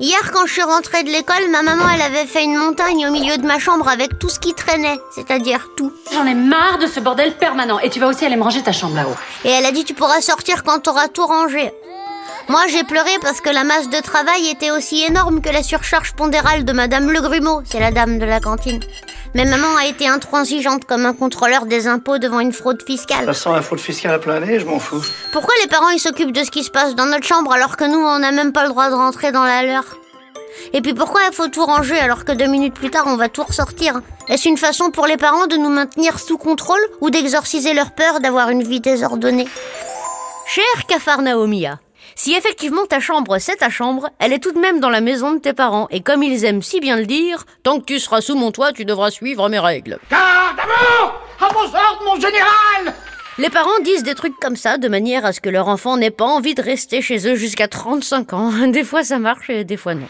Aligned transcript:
hier 0.00 0.32
quand 0.32 0.46
je 0.46 0.52
suis 0.52 0.62
rentrée 0.62 1.02
de 1.02 1.10
l'école, 1.10 1.48
ma 1.50 1.62
maman 1.62 1.84
elle 1.94 2.02
avait 2.02 2.26
fait 2.26 2.44
une 2.44 2.56
montagne 2.56 3.06
au 3.06 3.10
milieu 3.10 3.36
de 3.36 3.46
ma 3.46 3.58
chambre 3.58 3.88
avec 3.88 4.18
tout 4.18 4.28
ce 4.28 4.38
qui 4.38 4.54
traînait, 4.54 4.98
c'est-à-dire 5.14 5.68
tout. 5.76 5.92
J'en 6.12 6.26
ai 6.26 6.34
marre 6.34 6.78
de 6.78 6.86
ce 6.86 7.00
bordel 7.00 7.36
permanent. 7.36 7.78
Et 7.80 7.90
tu 7.90 8.00
vas 8.00 8.08
aussi 8.08 8.24
aller 8.24 8.36
me 8.36 8.42
ranger 8.42 8.62
ta 8.62 8.72
chambre 8.72 8.96
là-haut. 8.96 9.16
Et 9.44 9.50
elle 9.50 9.66
a 9.66 9.72
dit 9.72 9.84
tu 9.84 9.94
pourras 9.94 10.20
sortir 10.20 10.62
quand 10.64 10.80
t'auras 10.80 11.08
tout 11.08 11.26
rangé. 11.26 11.72
Moi 12.48 12.62
j'ai 12.70 12.82
pleuré 12.84 13.10
parce 13.20 13.40
que 13.40 13.50
la 13.50 13.64
masse 13.64 13.90
de 13.90 14.00
travail 14.00 14.48
était 14.48 14.70
aussi 14.70 15.04
énorme 15.04 15.42
que 15.42 15.50
la 15.50 15.62
surcharge 15.62 16.14
pondérale 16.14 16.64
de 16.64 16.72
Madame 16.72 17.10
Le 17.10 17.20
Grumeau, 17.20 17.62
c'est 17.64 17.80
la 17.80 17.90
dame 17.90 18.18
de 18.18 18.24
la 18.24 18.40
cantine. 18.40 18.80
Mais 19.34 19.44
maman 19.44 19.76
a 19.76 19.86
été 19.86 20.08
intransigeante 20.08 20.84
comme 20.84 21.06
un 21.06 21.12
contrôleur 21.12 21.66
des 21.66 21.86
impôts 21.86 22.18
devant 22.18 22.40
une 22.40 22.52
fraude 22.52 22.82
fiscale. 22.82 23.26
Ça 23.26 23.34
sent 23.34 23.50
la 23.52 23.62
fraude 23.62 23.80
fiscale 23.80 24.14
à 24.14 24.18
plein 24.18 24.40
nez, 24.40 24.58
je 24.58 24.66
m'en 24.66 24.78
fous. 24.78 25.02
Pourquoi 25.32 25.54
les 25.62 25.68
parents 25.68 25.90
ils 25.90 26.00
s'occupent 26.00 26.32
de 26.32 26.44
ce 26.44 26.50
qui 26.50 26.64
se 26.64 26.70
passe 26.70 26.94
dans 26.94 27.06
notre 27.06 27.26
chambre 27.26 27.52
alors 27.52 27.76
que 27.76 27.84
nous 27.84 27.98
on 27.98 28.18
n'a 28.18 28.32
même 28.32 28.52
pas 28.52 28.62
le 28.64 28.70
droit 28.70 28.88
de 28.90 28.94
rentrer 28.94 29.32
dans 29.32 29.44
la 29.44 29.62
leur? 29.62 29.84
Et 30.72 30.80
puis 30.80 30.94
pourquoi 30.94 31.20
il 31.28 31.34
faut 31.34 31.48
tout 31.48 31.64
ranger 31.64 31.98
alors 31.98 32.24
que 32.24 32.32
deux 32.32 32.46
minutes 32.46 32.74
plus 32.74 32.90
tard 32.90 33.04
on 33.06 33.16
va 33.16 33.28
tout 33.28 33.44
ressortir? 33.44 34.00
Est-ce 34.28 34.48
une 34.48 34.56
façon 34.56 34.90
pour 34.90 35.06
les 35.06 35.16
parents 35.16 35.46
de 35.46 35.56
nous 35.56 35.70
maintenir 35.70 36.18
sous 36.18 36.38
contrôle 36.38 36.80
ou 37.00 37.10
d'exorciser 37.10 37.74
leur 37.74 37.92
peur 37.92 38.20
d'avoir 38.20 38.50
une 38.50 38.62
vie 38.62 38.80
désordonnée? 38.80 39.48
Cher 40.46 40.86
Capharnaomia, 40.88 41.78
si 42.18 42.34
effectivement 42.34 42.84
ta 42.84 42.98
chambre 42.98 43.38
c'est 43.38 43.56
ta 43.56 43.70
chambre, 43.70 44.10
elle 44.18 44.32
est 44.32 44.40
tout 44.40 44.50
de 44.50 44.58
même 44.58 44.80
dans 44.80 44.90
la 44.90 45.00
maison 45.00 45.32
de 45.32 45.38
tes 45.38 45.52
parents, 45.52 45.86
et 45.90 46.00
comme 46.00 46.24
ils 46.24 46.44
aiment 46.44 46.62
si 46.62 46.80
bien 46.80 46.96
le 46.96 47.06
dire, 47.06 47.44
tant 47.62 47.78
que 47.78 47.84
tu 47.84 48.00
seras 48.00 48.20
sous 48.20 48.34
mon 48.34 48.50
toit, 48.50 48.72
tu 48.72 48.84
devras 48.84 49.12
suivre 49.12 49.48
mes 49.48 49.60
règles. 49.60 50.00
Garde 50.10 50.58
à 50.58 50.66
vous 50.66 51.46
À 51.46 51.48
vos 51.52 51.60
ordres, 51.60 52.02
mon 52.04 52.16
général 52.16 52.92
Les 53.38 53.50
parents 53.50 53.78
disent 53.84 54.02
des 54.02 54.16
trucs 54.16 54.36
comme 54.40 54.56
ça 54.56 54.78
de 54.78 54.88
manière 54.88 55.24
à 55.24 55.32
ce 55.32 55.40
que 55.40 55.48
leur 55.48 55.68
enfant 55.68 55.96
n'ait 55.96 56.10
pas 56.10 56.24
envie 56.24 56.56
de 56.56 56.62
rester 56.62 57.02
chez 57.02 57.28
eux 57.28 57.36
jusqu'à 57.36 57.68
35 57.68 58.32
ans. 58.32 58.50
Des 58.66 58.82
fois 58.82 59.04
ça 59.04 59.20
marche 59.20 59.48
et 59.48 59.62
des 59.62 59.76
fois 59.76 59.94
non. 59.94 60.08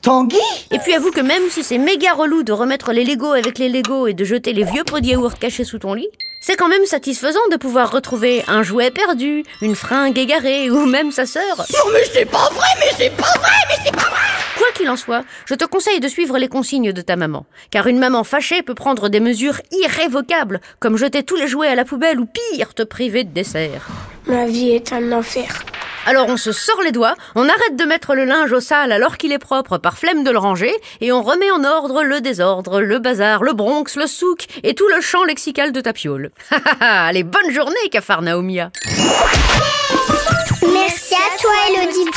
Tanguy? 0.00 0.38
Et 0.70 0.78
puis 0.78 0.94
avoue 0.94 1.10
que 1.10 1.20
même 1.20 1.50
si 1.50 1.62
c'est 1.62 1.78
méga 1.78 2.14
relou 2.14 2.42
de 2.42 2.52
remettre 2.52 2.92
les 2.92 3.04
Legos 3.04 3.32
avec 3.32 3.58
les 3.58 3.68
Legos 3.68 4.06
et 4.06 4.14
de 4.14 4.24
jeter 4.24 4.54
les 4.54 4.64
vieux 4.64 4.84
pots 4.84 5.00
de 5.00 5.06
yaourt 5.06 5.38
cachés 5.38 5.64
sous 5.64 5.80
ton 5.80 5.94
lit, 5.94 6.08
c'est 6.40 6.56
quand 6.56 6.68
même 6.68 6.84
satisfaisant 6.86 7.40
de 7.50 7.56
pouvoir 7.56 7.90
retrouver 7.90 8.44
un 8.48 8.62
jouet 8.62 8.90
perdu, 8.90 9.44
une 9.62 9.74
fringue 9.74 10.18
égarée 10.18 10.70
ou 10.70 10.86
même 10.86 11.10
sa 11.10 11.26
sœur. 11.26 11.58
Non 11.58 11.92
mais 11.92 12.04
c'est 12.12 12.24
pas 12.24 12.48
vrai, 12.50 12.68
mais 12.78 12.92
c'est 12.96 13.10
pas 13.16 13.32
vrai, 13.38 13.52
mais 13.68 13.76
c'est 13.84 13.94
pas 13.94 14.02
vrai 14.02 14.20
Quoi 14.56 14.68
qu'il 14.74 14.88
en 14.88 14.96
soit, 14.96 15.24
je 15.44 15.54
te 15.54 15.64
conseille 15.64 16.00
de 16.00 16.08
suivre 16.08 16.38
les 16.38 16.48
consignes 16.48 16.92
de 16.92 17.02
ta 17.02 17.16
maman, 17.16 17.44
car 17.70 17.86
une 17.88 17.98
maman 17.98 18.24
fâchée 18.24 18.62
peut 18.62 18.74
prendre 18.74 19.08
des 19.08 19.20
mesures 19.20 19.60
irrévocables, 19.70 20.60
comme 20.80 20.96
jeter 20.96 21.22
tous 21.22 21.36
les 21.36 21.46
jouets 21.48 21.68
à 21.68 21.74
la 21.74 21.84
poubelle 21.84 22.20
ou 22.20 22.26
pire, 22.26 22.72
te 22.74 22.82
priver 22.82 23.24
de 23.24 23.32
dessert. 23.32 23.86
Ma 24.26 24.46
vie 24.46 24.70
est 24.70 24.92
un 24.92 25.12
enfer. 25.12 25.62
Alors 26.06 26.28
on 26.28 26.36
se 26.36 26.52
sort 26.52 26.80
les 26.82 26.92
doigts, 26.92 27.16
on 27.34 27.48
arrête 27.48 27.74
de 27.74 27.84
mettre 27.84 28.14
le 28.14 28.24
linge 28.24 28.52
au 28.52 28.60
sale 28.60 28.92
alors 28.92 29.16
qu'il 29.16 29.32
est 29.32 29.40
propre 29.40 29.76
par 29.76 29.98
flemme 29.98 30.22
de 30.22 30.30
le 30.30 30.38
ranger, 30.38 30.72
et 31.00 31.10
on 31.10 31.20
remet 31.20 31.50
en 31.50 31.64
ordre 31.64 32.04
le 32.04 32.20
désordre, 32.20 32.80
le 32.80 33.00
bazar, 33.00 33.42
le 33.42 33.54
bronx, 33.54 33.96
le 33.96 34.06
souk 34.06 34.46
et 34.62 34.76
tout 34.76 34.86
le 34.86 35.00
champ 35.00 35.24
lexical 35.24 35.72
de 35.72 35.80
ta 35.80 35.92
piole. 35.92 36.30
Allez, 36.80 37.24
bonne 37.24 37.50
journée, 37.50 37.74
Capharnaomia 37.90 38.70
Merci 40.72 41.14
à 41.14 41.38
toi, 41.40 41.52
Elodie 41.70 42.10